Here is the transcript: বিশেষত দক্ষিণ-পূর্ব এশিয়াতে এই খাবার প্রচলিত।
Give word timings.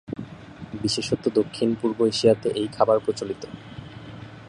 বিশেষত 0.81 1.23
দক্ষিণ-পূর্ব 1.29 1.99
এশিয়াতে 2.05 2.47
এই 2.51 2.67
খাবার 2.67 2.97
প্রচলিত। 2.99 3.41